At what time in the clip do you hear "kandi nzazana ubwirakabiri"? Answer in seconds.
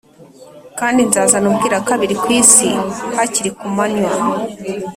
0.79-2.15